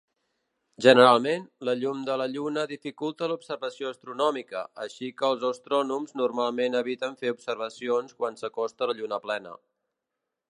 Generalment, 0.83 1.43
la 1.67 1.73
llum 1.81 1.99
de 2.07 2.15
la 2.21 2.25
lluna 2.35 2.63
dificulta 2.71 3.29
l'observació 3.31 3.91
astronòmica, 3.95 4.63
així 4.85 5.11
que 5.21 5.29
els 5.33 5.45
astrònoms 5.51 6.15
normalment 6.23 6.77
eviten 6.81 7.19
fer 7.21 7.33
observacions 7.35 8.17
quan 8.23 8.41
s'acosta 8.41 8.89
la 8.93 8.97
lluna 9.03 9.21
plena. 9.27 9.55